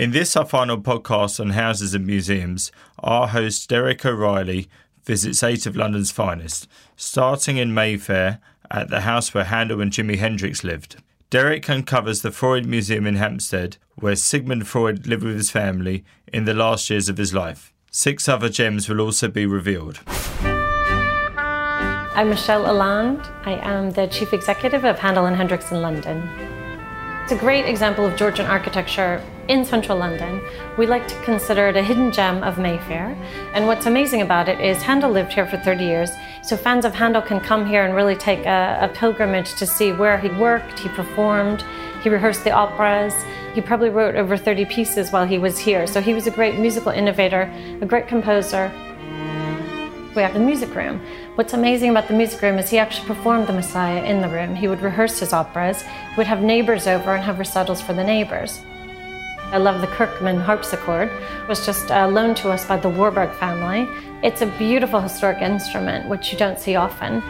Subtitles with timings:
[0.00, 4.66] In this, our final podcast on houses and museums, our host Derek O'Reilly
[5.04, 8.38] visits eight of London's finest, starting in Mayfair
[8.70, 11.02] at the house where Handel and Jimi Hendrix lived.
[11.28, 16.46] Derek uncovers the Freud Museum in Hampstead, where Sigmund Freud lived with his family in
[16.46, 17.70] the last years of his life.
[17.90, 20.00] Six other gems will also be revealed.
[22.16, 23.20] I'm Michelle Alland.
[23.44, 26.26] I am the Chief Executive of Handel and Hendrix in London.
[27.22, 30.40] It's a great example of Georgian architecture in central London.
[30.78, 33.16] We like to consider it a hidden gem of Mayfair.
[33.52, 36.10] And what's amazing about it is Handel lived here for 30 years,
[36.42, 39.90] so fans of Handel can come here and really take a, a pilgrimage to see
[39.90, 41.64] where he worked, he performed,
[42.02, 43.12] he rehearsed the operas.
[43.52, 45.86] He probably wrote over 30 pieces while he was here.
[45.86, 47.52] So he was a great musical innovator,
[47.82, 48.72] a great composer.
[50.14, 51.00] We have the music room.
[51.34, 54.54] What's amazing about the music room is he actually performed the Messiah in the room.
[54.54, 58.04] He would rehearse his operas, he would have neighbors over and have recitals for the
[58.04, 58.60] neighbors.
[59.52, 61.08] I love the Kirkman harpsichord.
[61.08, 63.88] It was just uh, loaned to us by the Warburg family.
[64.22, 67.20] It's a beautiful historic instrument, which you don't see often.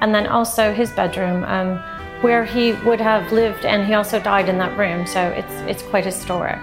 [0.00, 1.78] And then also his bedroom, um,
[2.22, 5.82] where he would have lived, and he also died in that room, so it's, it's
[5.90, 6.58] quite historic.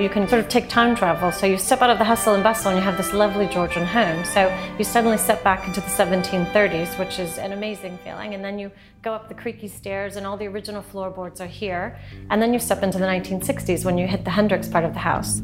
[0.00, 1.30] You can sort of take time travel.
[1.30, 3.84] So you step out of the hustle and bustle and you have this lovely Georgian
[3.84, 4.24] home.
[4.24, 8.32] So you suddenly step back into the 1730s, which is an amazing feeling.
[8.32, 8.70] And then you
[9.02, 11.98] go up the creaky stairs and all the original floorboards are here.
[12.30, 15.00] And then you step into the 1960s when you hit the Hendrix part of the
[15.00, 15.42] house.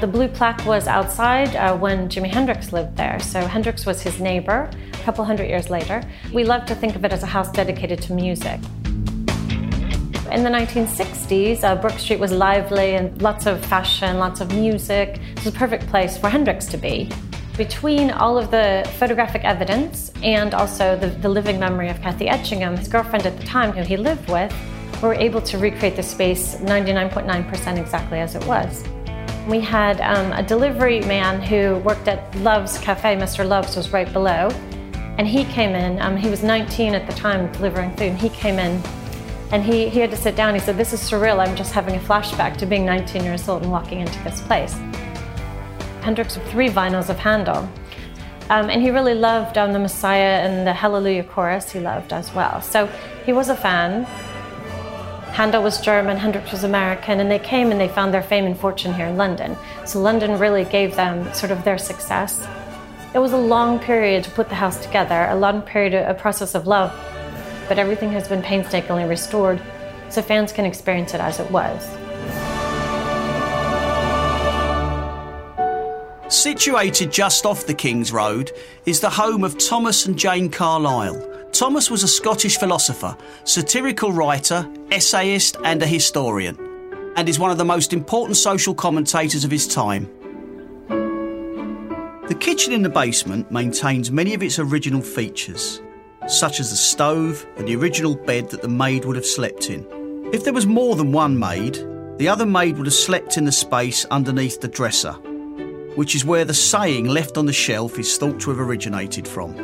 [0.00, 3.20] The blue plaque was outside uh, when Jimi Hendrix lived there.
[3.20, 6.02] So Hendrix was his neighbor a couple hundred years later.
[6.32, 8.58] We love to think of it as a house dedicated to music.
[10.30, 15.18] In the 1960s, uh, Brook Street was lively and lots of fashion, lots of music.
[15.30, 17.08] It was a perfect place for Hendrix to be.
[17.56, 22.76] Between all of the photographic evidence and also the, the living memory of Kathy Etchingham,
[22.76, 24.54] his girlfriend at the time, who he lived with,
[25.00, 28.84] we were able to recreate the space 99.9% exactly as it was.
[29.48, 33.48] We had um, a delivery man who worked at Love's Cafe, Mr.
[33.48, 34.50] Love's was right below,
[35.16, 35.98] and he came in.
[36.02, 38.82] Um, he was 19 at the time delivering food, and he came in
[39.50, 40.54] and he, he had to sit down.
[40.54, 41.38] He said, This is surreal.
[41.38, 44.74] I'm just having a flashback to being 19 years old and walking into this place.
[46.02, 47.68] Hendrix had three vinyls of Handel.
[48.50, 52.34] Um, and he really loved um, the Messiah and the Hallelujah chorus, he loved as
[52.34, 52.62] well.
[52.62, 52.86] So
[53.26, 54.04] he was a fan.
[55.32, 58.58] Handel was German, Hendrix was American, and they came and they found their fame and
[58.58, 59.56] fortune here in London.
[59.84, 62.46] So London really gave them sort of their success.
[63.14, 66.54] It was a long period to put the house together, a long period, a process
[66.54, 66.90] of love,
[67.68, 69.60] but everything has been painstakingly restored
[70.08, 71.86] so fans can experience it as it was.
[76.32, 78.52] Situated just off the King's Road
[78.84, 81.26] is the home of Thomas and Jane Carlyle.
[81.52, 86.56] Thomas was a Scottish philosopher, satirical writer, essayist, and a historian,
[87.16, 90.08] and is one of the most important social commentators of his time.
[92.28, 95.80] The kitchen in the basement maintains many of its original features,
[96.28, 99.86] such as the stove and the original bed that the maid would have slept in.
[100.32, 101.74] If there was more than one maid,
[102.18, 105.12] the other maid would have slept in the space underneath the dresser,
[105.94, 109.56] which is where the saying left on the shelf is thought to have originated from.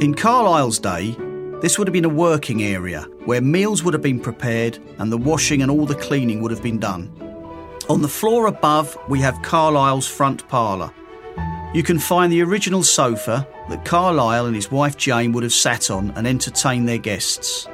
[0.00, 1.16] In Carlyle's day,
[1.60, 5.18] This would have been a working area where meals would have been prepared and the
[5.18, 7.12] washing and all the cleaning would have been done.
[7.90, 10.90] On the floor above, we have Carlyle's front parlour.
[11.72, 15.88] You can find the original sofa that Carlyle and his wife Jane would have sat
[15.88, 17.68] on and entertained their guests.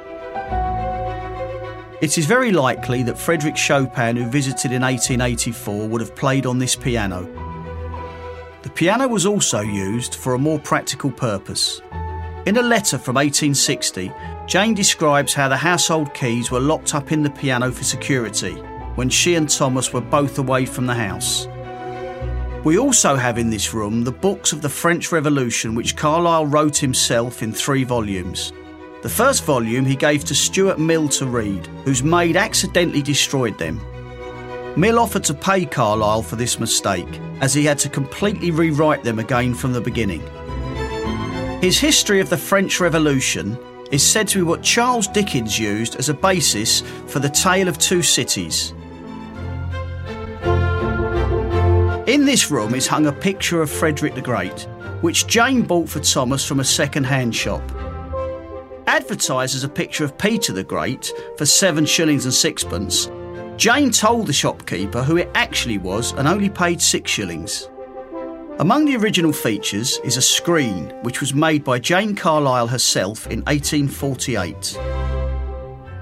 [1.99, 6.59] It is very likely that Frederick Chopin, who visited in 1884, would have played on
[6.59, 7.23] this piano.
[8.61, 11.81] The piano was also used for a more practical purpose.
[12.45, 14.11] In a letter from 1860,
[14.45, 18.53] Jane describes how the household keys were locked up in the piano for security
[18.93, 21.47] when she and Thomas were both away from the house.
[22.67, 26.75] We also have in this room the books of the French Revolution which Carlyle wrote
[26.75, 28.51] himself in three volumes.
[29.03, 33.79] The first volume he gave to Stuart Mill to read, whose maid accidentally destroyed them.
[34.75, 37.07] Mill offered to pay Carlyle for this mistake,
[37.39, 40.19] as he had to completely rewrite them again from the beginning.
[41.61, 43.57] His history of the French Revolution
[43.91, 47.77] is said to be what Charles Dickens used as a basis for The Tale of
[47.77, 48.73] Two Cities.
[52.07, 54.65] In this room is hung a picture of Frederick the Great,
[55.01, 57.61] which Jane bought for Thomas from a second hand shop.
[58.87, 63.11] Advertised as a picture of Peter the Great for seven shillings and sixpence,
[63.57, 67.67] Jane told the shopkeeper who it actually was and only paid six shillings.
[68.59, 73.41] Among the original features is a screen which was made by Jane Carlyle herself in
[73.41, 74.79] 1848.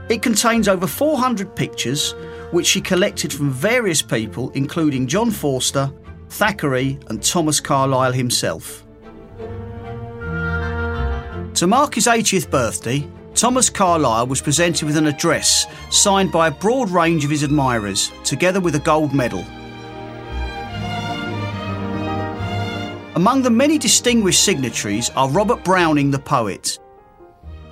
[0.09, 2.13] It contains over 400 pictures
[2.55, 5.91] which she collected from various people, including John Forster,
[6.29, 8.85] Thackeray, and Thomas Carlyle himself.
[11.55, 16.51] To mark his 80th birthday, Thomas Carlyle was presented with an address signed by a
[16.51, 19.43] broad range of his admirers, together with a gold medal.
[23.15, 26.79] Among the many distinguished signatories are Robert Browning, the poet,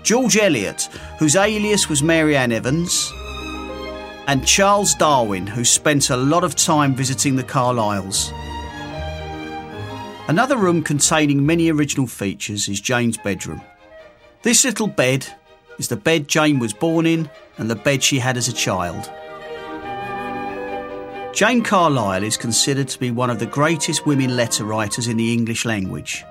[0.03, 0.89] George Eliot,
[1.19, 3.13] whose alias was Mary Ann Evans,
[4.27, 8.31] and Charles Darwin, who spent a lot of time visiting the Carlyles.
[10.29, 13.61] Another room containing many original features is Jane's bedroom.
[14.43, 15.27] This little bed
[15.77, 19.11] is the bed Jane was born in and the bed she had as a child.
[21.33, 25.33] Jane Carlyle is considered to be one of the greatest women letter writers in the
[25.33, 26.23] English language.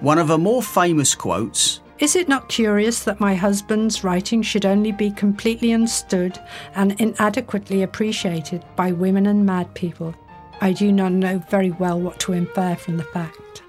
[0.00, 4.64] One of her more famous quotes Is it not curious that my husband's writing should
[4.64, 6.38] only be completely understood
[6.76, 10.14] and inadequately appreciated by women and mad people?
[10.60, 13.62] I do not know very well what to infer from the fact.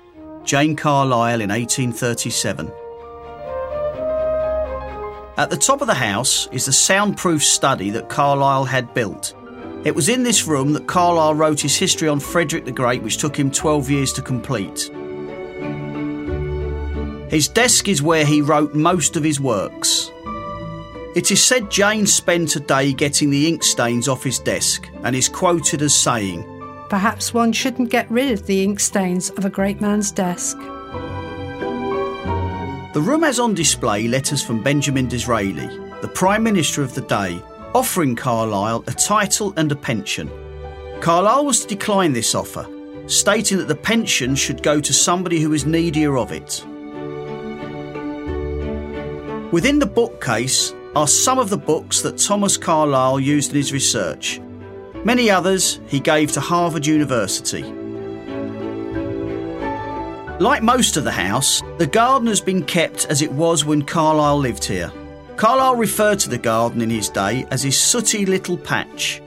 [0.44, 2.72] Jane Carlyle in 1837.
[5.38, 9.34] At the top of the house is the soundproof study that Carlyle had built.
[9.86, 13.18] It was in this room that Carlyle wrote his history on Frederick the Great, which
[13.18, 14.92] took him 12 years to complete.
[17.30, 20.12] His desk is where he wrote most of his works.
[21.16, 25.16] It is said Jane spent a day getting the ink stains off his desk and
[25.16, 26.44] is quoted as saying,
[26.90, 30.58] Perhaps one shouldn't get rid of the ink stains of a great man's desk.
[32.94, 35.68] The room has on display letters from Benjamin Disraeli,
[36.02, 37.40] the Prime Minister of the day,
[37.76, 40.32] offering Carlyle a title and a pension.
[41.00, 42.68] Carlyle was to decline this offer,
[43.06, 46.66] stating that the pension should go to somebody who is needier of it.
[49.52, 54.40] Within the bookcase are some of the books that Thomas Carlyle used in his research.
[55.04, 57.64] Many others he gave to Harvard University.
[60.40, 64.38] Like most of the house, the garden has been kept as it was when Carlyle
[64.38, 64.92] lived here.
[65.36, 69.20] Carlyle referred to the garden in his day as his sooty little patch,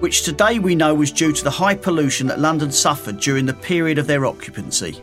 [0.00, 3.54] which today we know was due to the high pollution that London suffered during the
[3.54, 5.02] period of their occupancy.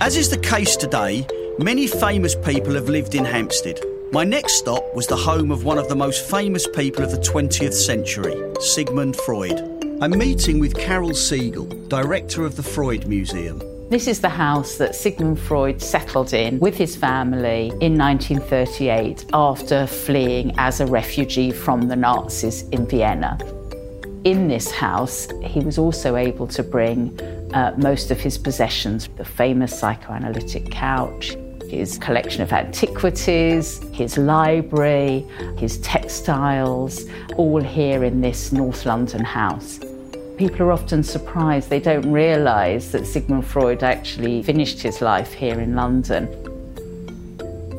[0.00, 1.26] As is the case today,
[1.58, 3.80] many famous people have lived in Hampstead.
[4.12, 7.18] My next stop was the home of one of the most famous people of the
[7.18, 9.60] 20th century, Sigmund Freud.
[10.02, 13.62] I'm meeting with Carol Siegel, director of the Freud Museum.
[13.88, 19.86] This is the house that Sigmund Freud settled in with his family in 1938 after
[19.86, 23.38] fleeing as a refugee from the Nazis in Vienna.
[24.24, 27.16] In this house, he was also able to bring
[27.54, 31.36] uh, most of his possessions the famous psychoanalytic couch,
[31.70, 35.24] his collection of antiquities, his library,
[35.56, 37.06] his textiles,
[37.36, 39.78] all here in this North London house.
[40.36, 45.60] People are often surprised, they don't realise that Sigmund Freud actually finished his life here
[45.60, 46.28] in London.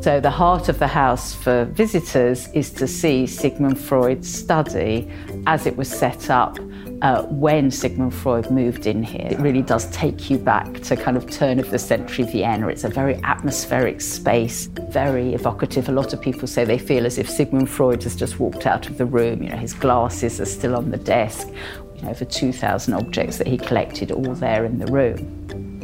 [0.05, 5.11] So, the heart of the house for visitors is to see Sigmund Freud's study
[5.47, 6.59] as it was set up
[7.01, 9.27] uh, when Sigmund Freud moved in here.
[9.31, 12.67] It really does take you back to kind of turn of the century Vienna.
[12.67, 15.89] It's a very atmospheric space, very evocative.
[15.89, 18.87] A lot of people say they feel as if Sigmund Freud has just walked out
[18.87, 19.41] of the room.
[19.41, 21.47] You know, his glasses are still on the desk.
[21.95, 25.74] You know, over 2,000 objects that he collected all there in the room.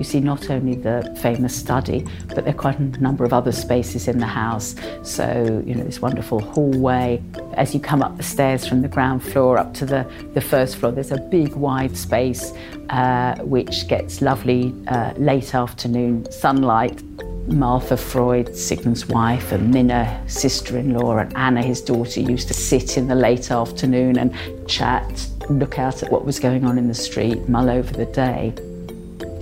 [0.00, 3.52] You see not only the famous study, but there are quite a number of other
[3.52, 4.74] spaces in the house.
[5.02, 7.22] So, you know, this wonderful hallway.
[7.52, 10.76] As you come up the stairs from the ground floor up to the, the first
[10.76, 12.54] floor, there's a big wide space
[12.88, 17.02] uh, which gets lovely uh, late afternoon sunlight.
[17.48, 22.54] Martha Freud, Sigmund's wife, and Minna, sister in law, and Anna, his daughter, used to
[22.54, 24.32] sit in the late afternoon and
[24.66, 28.54] chat, look out at what was going on in the street, mull over the day.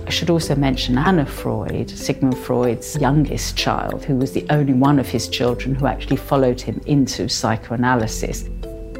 [0.09, 4.97] I should also mention Anna Freud, Sigmund Freud's youngest child, who was the only one
[4.97, 8.49] of his children who actually followed him into psychoanalysis.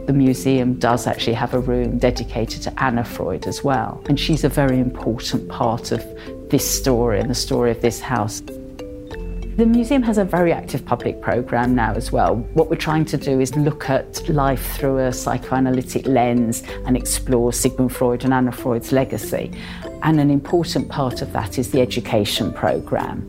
[0.05, 4.43] The museum does actually have a room dedicated to Anna Freud as well, and she's
[4.43, 6.05] a very important part of
[6.51, 8.43] this story and the story of this house.
[9.59, 12.37] The museum has a very active public programme now as well.
[12.53, 17.51] What we're trying to do is look at life through a psychoanalytic lens and explore
[17.51, 19.51] Sigmund Freud and Anna Freud's legacy.
[20.01, 23.27] And an important part of that is the education programme.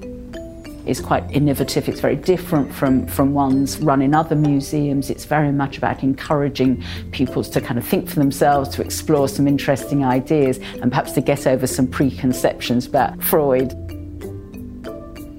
[0.86, 5.10] It's quite innovative, it's very different from, from ones run in other museums.
[5.10, 9.48] It's very much about encouraging pupils to kind of think for themselves, to explore some
[9.48, 13.74] interesting ideas, and perhaps to get over some preconceptions about Freud.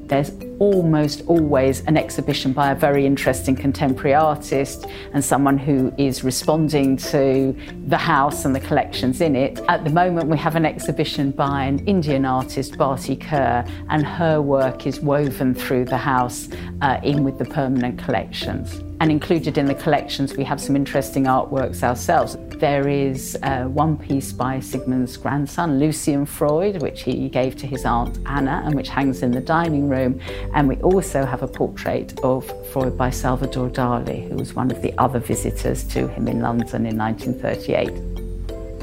[0.10, 0.32] There's
[0.62, 6.96] almost always an exhibition by a very interesting contemporary artist and someone who is responding
[6.96, 7.56] to
[7.88, 9.60] the house and the collections in it.
[9.68, 14.40] At the moment, we have an exhibition by an Indian artist, Bharti Kher, and her
[14.40, 16.48] work is woven through the house
[16.84, 18.84] uh, in with the permanent collections.
[19.02, 22.38] And included in the collections, we have some interesting artworks ourselves.
[22.60, 27.84] There is uh, one piece by Sigmund's grandson, Lucian Freud, which he gave to his
[27.84, 30.22] aunt Anna and which hangs in the dining room.
[30.54, 34.84] And we also have a portrait of Freud by Salvador Dali, who was one of
[34.84, 38.31] the other visitors to him in London in 1938.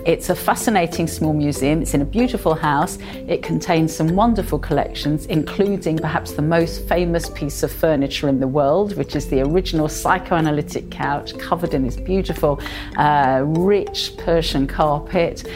[0.09, 1.83] It's a fascinating small museum.
[1.83, 2.97] It's in a beautiful house.
[3.29, 8.49] It contains some wonderful collections, including perhaps the most famous piece of furniture in the
[8.49, 12.59] world, which is the original psychoanalytic couch covered in this beautiful,
[12.97, 15.47] uh, rich Persian carpet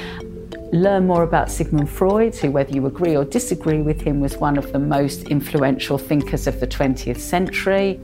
[0.72, 4.56] learn more about Sigmund Freud, who, whether you agree or disagree with him, was one
[4.58, 8.00] of the most influential thinkers of the 20th century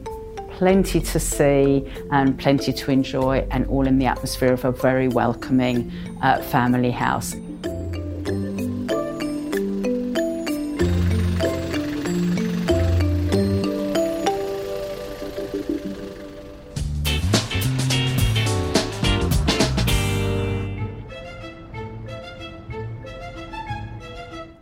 [0.58, 5.06] plenty to see and plenty to enjoy, and all in the atmosphere of a very
[5.06, 5.88] welcoming
[6.20, 7.36] uh, family house.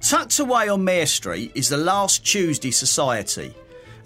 [0.03, 3.55] Tucked away on Mare Street is the Last Tuesday Society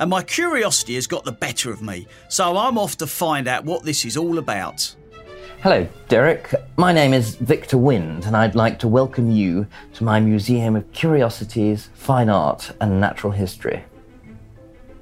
[0.00, 3.66] and my curiosity has got the better of me, so I'm off to find out
[3.66, 4.96] what this is all about.
[5.62, 6.54] Hello, Derek.
[6.78, 10.90] My name is Viktor Wynd, and I'd like to welcome you to my Museum of
[10.92, 13.84] Curiosities, Fine Art, and Natural History.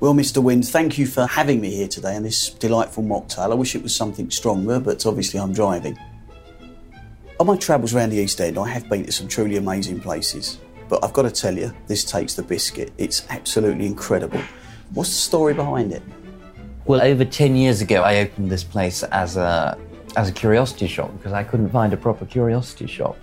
[0.00, 0.42] Well, Mr.
[0.42, 3.52] Wynd, thank you for having me here today on this delightful mocktail.
[3.52, 5.96] I wish it was something stronger, but obviously I'm driving.
[7.38, 10.58] On my travels around the East End, I have been to some truly amazing places.
[10.88, 12.92] But I've got to tell you, this takes the biscuit.
[12.98, 14.42] It's absolutely incredible.
[14.94, 16.02] What's the story behind it?
[16.86, 19.76] Well, over 10 years ago, I opened this place as a,
[20.16, 23.18] as a curiosity shop because I couldn't find a proper curiosity shop.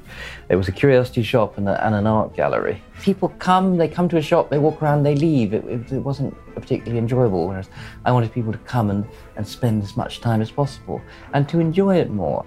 [0.49, 2.83] It was a curiosity shop and, a, and an art gallery.
[3.01, 5.55] People come, they come to a shop, they walk around, they leave.
[5.55, 7.69] It, it, it wasn't particularly enjoyable, whereas
[8.05, 9.03] I wanted people to come and,
[9.35, 11.01] and spend as much time as possible
[11.33, 12.45] and to enjoy it more.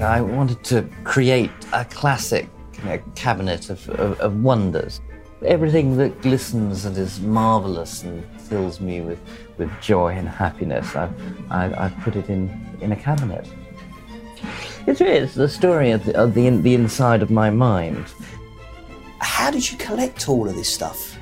[0.00, 2.48] I wanted to create a classic
[2.78, 5.02] you know, cabinet of, of, of wonders
[5.44, 9.18] everything that glistens and is marvelous and fills me with,
[9.56, 11.12] with joy and happiness, I've,
[11.50, 13.46] I've, I've put it in, in a cabinet.
[14.86, 18.06] It's, it's the story of, the, of the, the inside of my mind.
[19.20, 21.16] How did you collect all of this stuff?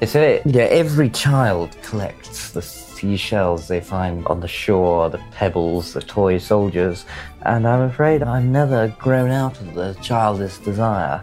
[0.00, 5.92] It's a, yeah, every child collects the seashells they find on the shore, the pebbles,
[5.92, 7.04] the toy soldiers,
[7.42, 11.22] and I'm afraid I've never grown out of the childish desire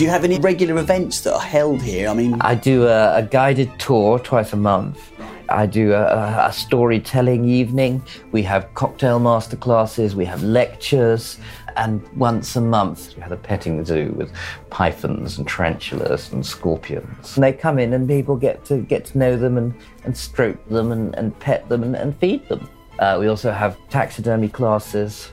[0.00, 2.08] Do you have any regular events that are held here?
[2.08, 5.12] I mean, I do a, a guided tour twice a month.
[5.50, 8.02] I do a, a storytelling evening.
[8.32, 10.14] We have cocktail masterclasses.
[10.14, 11.36] We have lectures.
[11.76, 14.32] And once a month, we have a petting zoo with
[14.70, 17.36] pythons and tarantulas and scorpions.
[17.36, 20.66] And they come in and people get to get to know them and, and stroke
[20.70, 22.70] them and, and pet them and, and feed them.
[23.00, 25.30] Uh, we also have taxidermy classes.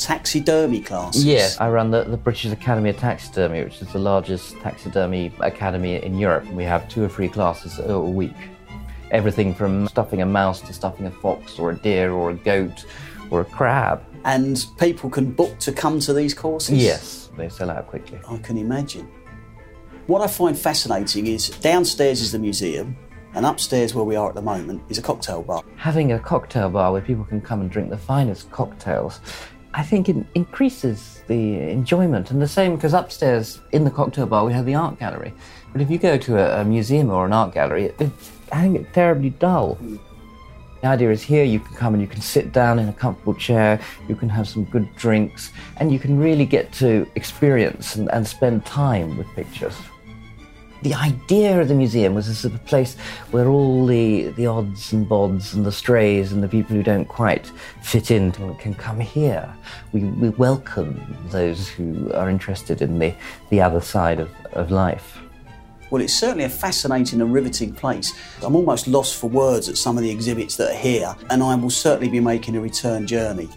[0.00, 1.24] Taxidermy classes.
[1.24, 6.02] Yeah, I run the, the British Academy of Taxidermy, which is the largest taxidermy academy
[6.02, 6.46] in Europe.
[6.52, 8.34] We have two or three classes a week.
[9.10, 12.86] Everything from stuffing a mouse to stuffing a fox or a deer or a goat
[13.30, 14.02] or a crab.
[14.24, 16.82] And people can book to come to these courses?
[16.82, 18.18] Yes, they sell out quickly.
[18.28, 19.10] I can imagine.
[20.06, 22.96] What I find fascinating is downstairs is the museum,
[23.34, 25.62] and upstairs, where we are at the moment, is a cocktail bar.
[25.76, 29.20] Having a cocktail bar where people can come and drink the finest cocktails,
[29.72, 32.30] I think it increases the enjoyment.
[32.30, 35.32] And the same because upstairs in the cocktail bar we have the art gallery.
[35.72, 38.10] But if you go to a, a museum or an art gallery, it, it,
[38.52, 39.78] I think it's terribly dull.
[40.80, 43.34] The idea is here you can come and you can sit down in a comfortable
[43.34, 43.78] chair,
[44.08, 48.26] you can have some good drinks, and you can really get to experience and, and
[48.26, 49.76] spend time with pictures.
[50.82, 52.96] The idea of the museum was this sort of place
[53.32, 57.04] where all the, the odds and bods and the strays and the people who don't
[57.04, 59.54] quite fit in can come here.
[59.92, 63.14] We, we welcome those who are interested in the,
[63.50, 65.18] the other side of, of life.
[65.90, 68.14] Well, it's certainly a fascinating and riveting place.
[68.42, 71.56] I'm almost lost for words at some of the exhibits that are here, and I
[71.56, 73.50] will certainly be making a return journey.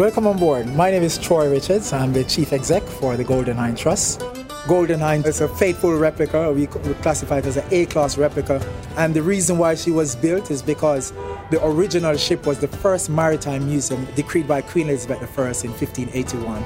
[0.00, 0.66] Welcome on board.
[0.74, 1.92] My name is Troy Richards.
[1.92, 4.24] I'm the chief exec for the Golden Hind Trust.
[4.66, 6.50] Golden Hind is a faithful replica.
[6.50, 6.68] We
[7.02, 8.66] classify it as an A-class replica.
[8.96, 11.12] And the reason why she was built is because
[11.50, 16.64] the original ship was the first maritime museum decreed by Queen Elizabeth I in 1581.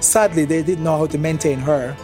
[0.00, 1.96] Sadly, they didn't know how to maintain her,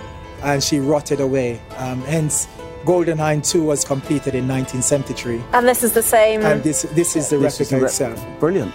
[0.43, 1.61] and she rotted away.
[1.77, 2.49] Um, hence,
[2.85, 5.41] Golden Hind 2 was completed in 1973.
[5.53, 6.43] And this is the same.
[6.43, 8.41] And this, this is the This is replica the rep- itself.
[8.41, 8.75] Brilliant.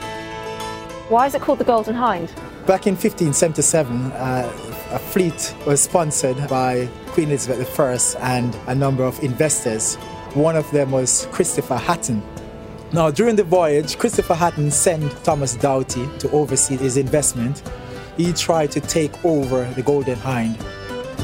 [1.09, 2.27] Why is it called the Golden Hind?
[2.67, 4.53] Back in 1577, uh,
[4.91, 7.97] a fleet was sponsored by Queen Elizabeth I
[8.37, 9.95] and a number of investors.
[10.35, 12.21] One of them was Christopher Hatton.
[12.93, 17.63] Now, during the voyage, Christopher Hatton sent Thomas Doughty to oversee his investment.
[18.15, 20.63] He tried to take over the Golden Hind.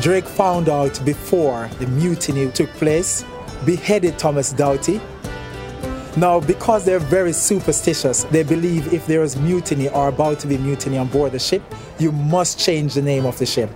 [0.02, 3.24] Drake found out before the mutiny took place,
[3.66, 5.00] beheaded Thomas Doughty,
[6.18, 10.58] now, because they're very superstitious, they believe if there is mutiny or about to be
[10.58, 11.62] mutiny on board the ship,
[12.00, 13.70] you must change the name of the ship.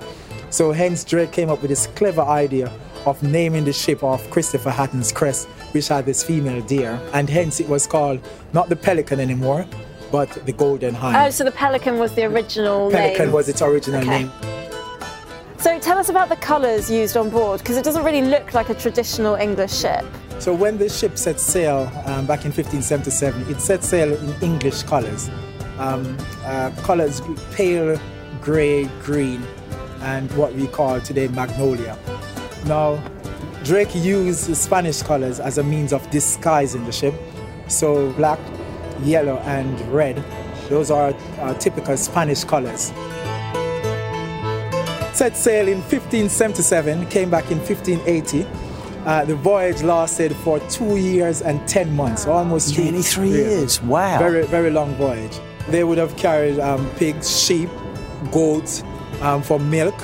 [0.50, 2.72] So, hence, Drake came up with this clever idea
[3.06, 7.60] of naming the ship off Christopher Hatton's crest, which had this female deer, and hence
[7.60, 8.20] it was called
[8.54, 9.66] not the Pelican anymore,
[10.12, 11.16] but the Golden Hind.
[11.18, 13.32] Oh, so the Pelican was the original Pelican name.
[13.34, 14.24] was its original Okay.
[14.24, 14.32] name.
[15.60, 18.70] So tell us about the colours used on board, because it doesn't really look like
[18.70, 20.06] a traditional English ship.
[20.40, 24.84] So when this ship set sail um, back in 1577, it set sail in English
[24.84, 25.30] colours.
[25.78, 27.22] Um, uh, colours
[27.52, 28.00] pale
[28.40, 29.46] grey, green,
[30.02, 31.98] and what we call today magnolia.
[32.66, 33.04] Now,
[33.66, 37.14] Drake used Spanish colours as a means of disguising the ship.
[37.68, 38.40] So black,
[39.04, 40.24] yellow, and red,
[40.70, 42.94] those are uh, typical Spanish colours.
[45.14, 48.69] Set sail in 1577, came back in 1580.
[49.06, 53.82] Uh, the voyage lasted for two years and 10 months, almost three, three years.
[53.82, 54.20] Wow.
[54.20, 55.40] Very, very long voyage.
[55.70, 57.70] They would have carried um, pigs, sheep,
[58.32, 58.84] goats
[59.22, 59.96] um, for milk,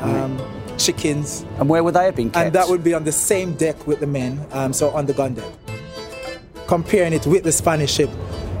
[0.00, 0.40] um,
[0.78, 1.44] chickens.
[1.58, 2.46] And where would they have been kept?
[2.46, 5.12] And that would be on the same deck with the men, um, so on the
[5.12, 5.52] gun deck.
[6.66, 8.10] Comparing it with the Spanish ship,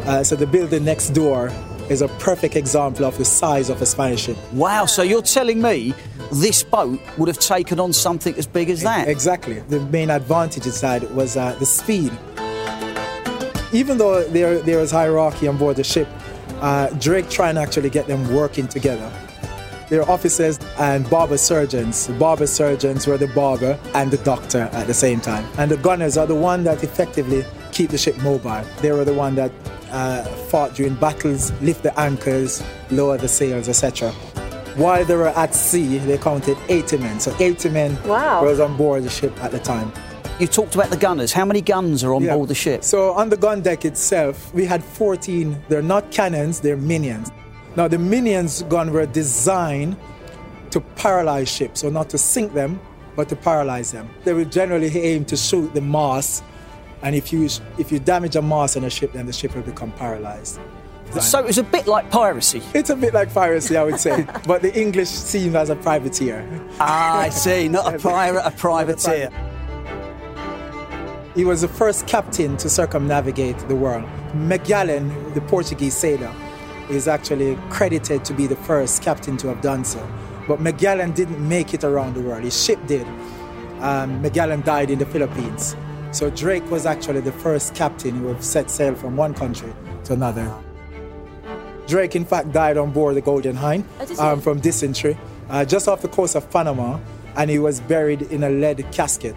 [0.04, 1.50] uh, so the building next door
[1.90, 4.36] is a perfect example of the size of a Spanish ship.
[4.52, 5.94] Wow, so you're telling me
[6.32, 9.08] this boat would have taken on something as big as that?
[9.08, 9.60] Exactly.
[9.60, 12.12] The main advantage inside was uh, the speed.
[13.72, 16.08] Even though there, there was hierarchy on board the ship,
[16.60, 19.10] uh, Drake tried to actually get them working together.
[19.88, 22.06] There are officers and barber surgeons.
[22.06, 25.46] The barber surgeons were the barber and the doctor at the same time.
[25.56, 28.62] And the gunners are the one that effectively keep the ship mobile.
[28.82, 29.50] They were the one that
[29.90, 34.10] uh, fought during battles, lift the anchors, lower the sails, etc.
[34.76, 37.20] While they were at sea, they counted 80 men.
[37.20, 38.44] So 80 men Wow.
[38.44, 39.92] was on board the ship at the time.
[40.38, 41.32] You talked about the gunners.
[41.32, 42.34] How many guns are on Yeah.
[42.36, 42.84] board the ship?
[42.84, 45.56] So on the gun deck itself, we had 14.
[45.68, 47.32] They're not cannons, they're minions.
[47.76, 49.96] Now the minions gun were designed
[50.70, 52.78] to paralyze ships, so not to sink them,
[53.16, 54.08] but to paralyze them.
[54.24, 56.44] They would generally aim to shoot the mast,
[57.02, 59.62] and if you if you damage a mast on a ship, then the ship will
[59.62, 60.60] become paralyzed.
[61.20, 62.62] So it was a bit like piracy.
[62.74, 65.76] It's a bit like piracy, I would say, but the English see him as a
[65.76, 66.46] privateer.
[66.80, 67.68] Ah, I see.
[67.68, 69.30] Not a pirate, a privateer.
[71.34, 74.04] He was the first captain to circumnavigate the world.
[74.34, 76.34] Magellan, the Portuguese sailor,
[76.90, 80.06] is actually credited to be the first captain to have done so.
[80.46, 82.44] But Magellan didn't make it around the world.
[82.44, 83.06] His ship did.
[83.80, 85.76] Um, Magellan died in the Philippines.
[86.10, 89.72] So Drake was actually the first captain who have set sail from one country
[90.04, 90.52] to another.
[91.86, 93.84] Drake, in fact, died on board the Golden Hind
[94.18, 95.16] um, from dysentery
[95.48, 96.98] uh, just off the coast of Panama,
[97.36, 99.34] and he was buried in a lead casket.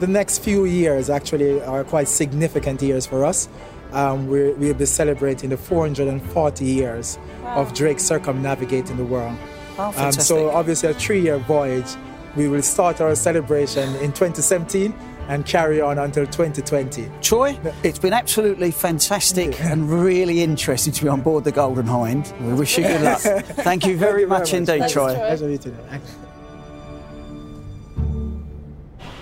[0.00, 3.48] The next few years actually are quite significant years for us.
[3.92, 9.36] Um, we're, we'll be celebrating the 440 years of Drake circumnavigating the world.
[9.78, 11.96] Oh, Um, so obviously a three-year voyage.
[12.36, 14.94] We will start our celebration in 2017
[15.30, 17.08] and carry on until 2020.
[17.22, 22.34] Troy, it's been absolutely fantastic and really interesting to be on board the Golden Hind.
[22.40, 23.20] We wish you good luck.
[23.62, 25.14] Thank you very much indeed, Troy.
[25.14, 26.00] Pleasure meeting you.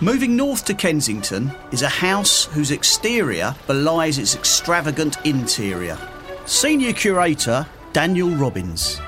[0.01, 5.99] Moving north to Kensington is a house whose exterior belies its extravagant interior.
[6.47, 8.99] Senior curator Daniel Robbins.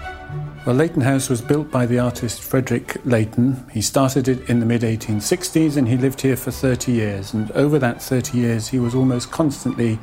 [0.67, 3.67] Well, Leighton House was built by the artist Frederick Leighton.
[3.73, 7.33] He started it in the mid 1860s and he lived here for 30 years.
[7.33, 9.99] And over that 30 years, he was almost constantly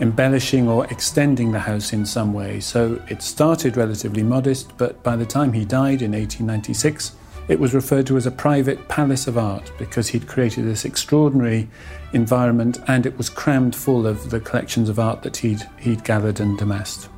[0.00, 2.58] embellishing or extending the house in some way.
[2.58, 7.12] So it started relatively modest, but by the time he died in 1896,
[7.48, 11.68] it was referred to as a private palace of art because he'd created this extraordinary
[12.14, 16.40] environment and it was crammed full of the collections of art that he'd, he'd gathered
[16.40, 17.10] and amassed.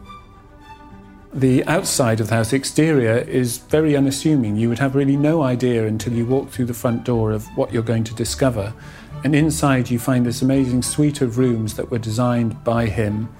[1.32, 4.56] The outside of the house, the exterior, is very unassuming.
[4.56, 7.72] You would have really no idea until you walk through the front door of what
[7.72, 8.74] you're going to discover.
[9.22, 13.32] And inside, you find this amazing suite of rooms that were designed by him,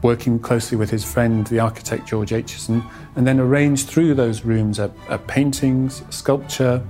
[0.00, 2.82] working closely with his friend, the architect George Aitchison,
[3.14, 6.82] and then arranged through those rooms are, are paintings, sculpture,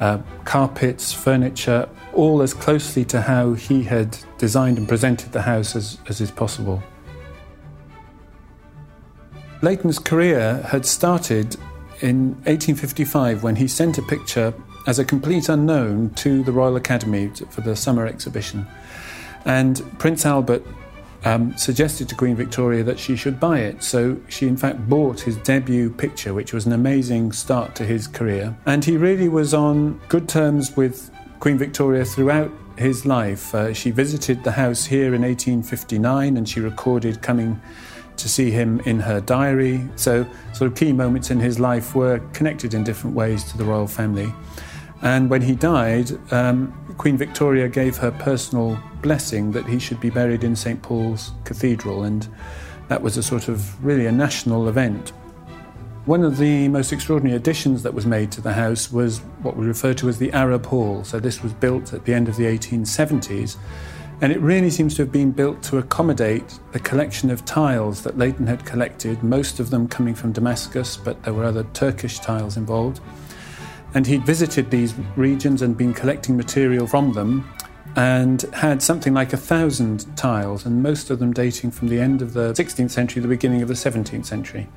[0.00, 5.74] uh, carpets, furniture, all as closely to how he had designed and presented the house
[5.74, 6.82] as, as is possible.
[9.62, 11.54] Leighton's career had started
[12.00, 14.52] in 1855 when he sent a picture
[14.88, 18.66] as a complete unknown to the Royal Academy for the summer exhibition.
[19.44, 20.66] And Prince Albert
[21.24, 23.84] um, suggested to Queen Victoria that she should buy it.
[23.84, 28.08] So she, in fact, bought his debut picture, which was an amazing start to his
[28.08, 28.56] career.
[28.66, 33.54] And he really was on good terms with Queen Victoria throughout his life.
[33.54, 37.60] Uh, she visited the house here in 1859 and she recorded coming
[38.16, 39.88] to see him in her diary.
[39.96, 43.64] So, sort of key moments in his life were connected in different ways to the
[43.64, 44.32] royal family.
[45.02, 50.10] And when he died, um, Queen Victoria gave her personal blessing that he should be
[50.10, 52.04] buried in St Paul's Cathedral.
[52.04, 52.28] And
[52.88, 55.12] That was a sort of really a national event.
[56.04, 59.66] One of the most extraordinary additions that was made to the house was what we
[59.66, 61.04] refer to as the Arab Hall.
[61.04, 63.56] So, this was built at the end of the 1870s,
[64.22, 68.16] and it really seems to have been built to accommodate the collection of tiles that
[68.16, 72.56] Leighton had collected, most of them coming from Damascus, but there were other Turkish tiles
[72.56, 73.00] involved.
[73.94, 77.52] And he'd visited these regions and been collecting material from them
[77.96, 82.22] and had something like a thousand tiles, and most of them dating from the end
[82.22, 84.68] of the 16th century, the beginning of the 17th century.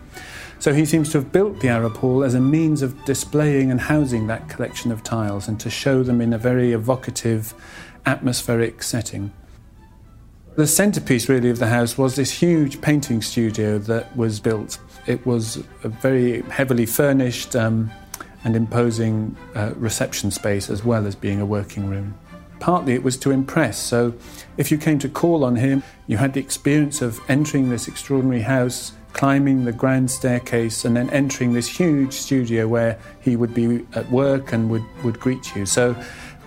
[0.58, 3.80] So he seems to have built the Arab Hall as a means of displaying and
[3.80, 7.54] housing that collection of tiles and to show them in a very evocative,
[8.06, 9.32] atmospheric setting.
[10.56, 14.80] The centrepiece, really, of the house was this huge painting studio that was built.
[15.06, 17.92] It was a very heavily furnished um,
[18.46, 22.18] and imposing uh, reception space as well as being a working room.
[22.62, 24.14] Partly it was to impress, so
[24.56, 28.42] if you came to call on him, you had the experience of entering this extraordinary
[28.42, 33.86] house climbing the grand staircase and then entering this huge studio where he would be
[33.94, 35.66] at work and would, would greet you.
[35.66, 35.96] So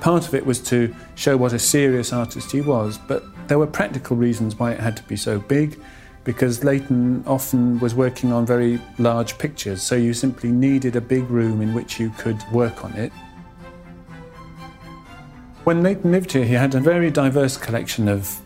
[0.00, 3.66] part of it was to show what a serious artist he was, but there were
[3.66, 5.80] practical reasons why it had to be so big
[6.24, 11.28] because Leighton often was working on very large pictures, so you simply needed a big
[11.30, 13.10] room in which you could work on it.
[15.64, 18.40] When Leighton lived here, he had a very diverse collection of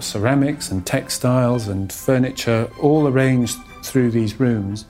[0.00, 4.84] ceramics and textiles and furniture all arranged through these rooms.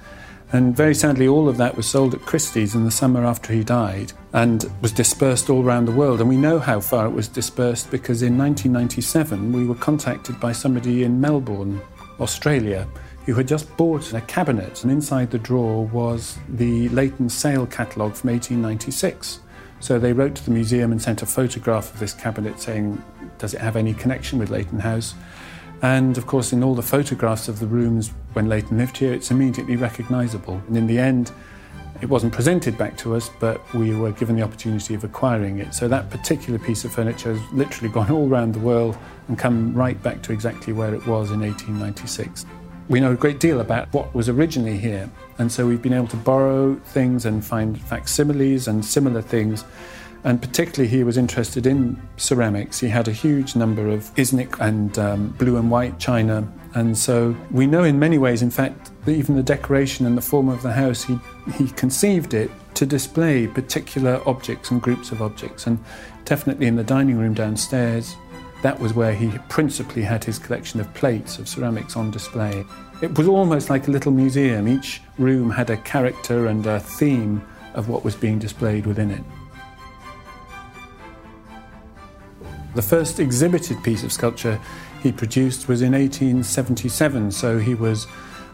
[0.53, 3.65] And very sadly, all of that was sold at Christie's in the summer after he
[3.65, 6.21] died and was dispersed all around the world.
[6.21, 10.51] And we know how far it was dispersed because in 1997 we were contacted by
[10.51, 11.81] somebody in Melbourne,
[12.21, 12.87] Australia,
[13.27, 18.15] who had just bought a cabinet, and inside the drawer was the Leighton sale catalogue
[18.15, 19.41] from 1896.
[19.81, 23.03] So they wrote to the museum and sent a photograph of this cabinet saying,
[23.39, 25.15] Does it have any connection with Leighton House?
[25.81, 29.31] And of course, in all the photographs of the rooms when Leighton lived here, it's
[29.31, 30.61] immediately recognisable.
[30.67, 31.31] And in the end,
[32.05, 35.73] it wasn't presented back to us, but we were given the opportunity of acquiring it.
[35.73, 39.73] So that particular piece of furniture has literally gone all around the world and come
[39.73, 42.45] right back to exactly where it was in 1896.
[42.91, 46.09] We know a great deal about what was originally here, and so we've been able
[46.09, 49.65] to borrow things and find facsimiles and similar things
[50.25, 52.81] and particularly he was interested in ceramics.
[52.81, 56.51] He had a huge number of Iznik and um, blue and white china.
[56.75, 60.49] And so we know in many ways, in fact, even the decoration and the form
[60.49, 61.19] of the house, he,
[61.57, 65.67] he conceived it to display particular objects and groups of objects.
[65.67, 65.79] And
[66.25, 68.17] definitely in the dining room downstairs,
[68.63, 72.65] that was where he principally had his collection of plates of ceramics on display.
[73.03, 74.69] It was almost like a little museum.
[74.69, 79.23] Each room had a character and a theme of what was being displayed within it.
[82.75, 84.61] The first exhibited piece of sculpture
[85.03, 88.07] he produced was in 1877, so he was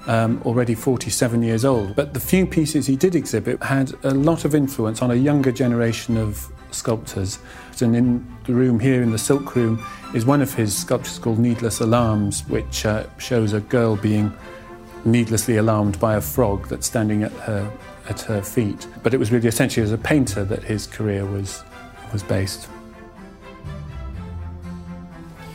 [0.06, 1.94] um, already 47 years old.
[1.94, 5.52] But the few pieces he did exhibit had a lot of influence on a younger
[5.52, 7.38] generation of sculptors.
[7.80, 11.38] And in the room here, in the Silk Room, is one of his sculptures called
[11.38, 14.32] Needless Alarms, which uh, shows a girl being
[15.06, 17.72] needlessly alarmed by a frog that's standing at her,
[18.10, 18.86] at her feet.
[19.02, 21.64] But it was really essentially as a painter that his career was,
[22.12, 22.68] was based.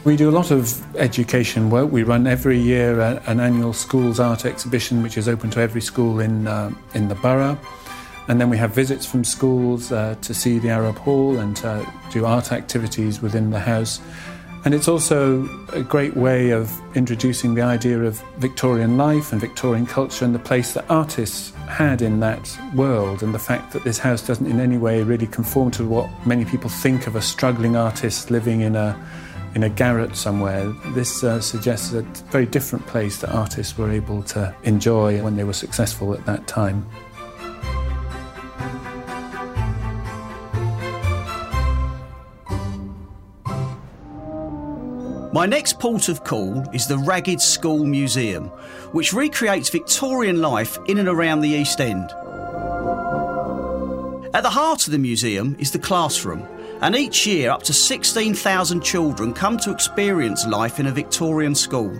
[0.06, 1.92] We do a lot of education work.
[1.92, 6.20] We run every year an annual schools art exhibition, which is open to every school
[6.20, 7.58] in, uh, in the borough.
[8.28, 11.92] And then we have visits from schools uh, to see the Arab Hall and to
[12.12, 14.00] do art activities within the house.
[14.64, 19.88] And it's also a great way of introducing the idea of Victorian life and Victorian
[19.88, 23.98] culture and the place that artists had in that world, and the fact that this
[23.98, 27.76] house doesn't in any way really conform to what many people think of a struggling
[27.76, 28.96] artist living in a
[29.56, 30.70] in a garret somewhere.
[30.94, 35.46] This uh, suggests a very different place that artists were able to enjoy when they
[35.46, 36.86] were successful at that time.
[45.34, 48.46] My next port of call is the Ragged School Museum,
[48.94, 52.10] which recreates Victorian life in and around the East End.
[54.34, 56.48] At the heart of the museum is the classroom,
[56.82, 61.94] and each year up to 16,000 children come to experience life in a Victorian school.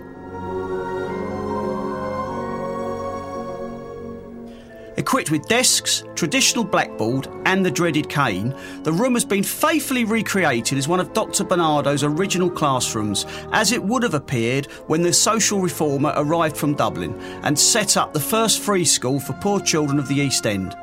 [4.98, 10.78] Equipped with desks, traditional blackboard, and the dreaded cane, the room has been faithfully recreated
[10.78, 11.44] as one of Dr.
[11.44, 17.14] Barnardo's original classrooms, as it would have appeared when the social reformer arrived from Dublin
[17.42, 20.74] and set up the first free school for poor children of the East End.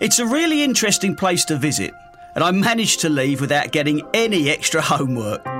[0.00, 1.94] It's a really interesting place to visit,
[2.34, 5.59] and I managed to leave without getting any extra homework.